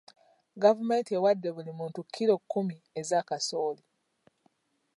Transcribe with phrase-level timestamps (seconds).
[0.63, 3.83] Gavumenti ewadde buli muntu kilo kkumi eza kasooli.